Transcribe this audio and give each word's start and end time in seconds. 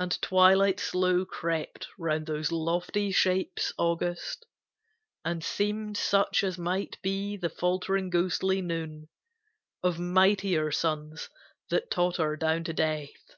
And 0.00 0.20
twilight 0.20 0.80
slow 0.80 1.24
Crept 1.24 1.86
round 1.98 2.26
those 2.26 2.50
lofty 2.50 3.12
shapes 3.12 3.72
august, 3.78 4.44
and 5.24 5.44
seemed 5.44 5.96
Such 5.96 6.42
as 6.42 6.58
might 6.58 7.00
be 7.00 7.36
the 7.36 7.48
faltering 7.48 8.10
ghostly 8.10 8.60
noon 8.60 9.08
Of 9.84 10.00
mightier 10.00 10.72
suns 10.72 11.30
that 11.70 11.92
totter 11.92 12.34
down 12.34 12.64
to 12.64 12.72
death. 12.72 13.36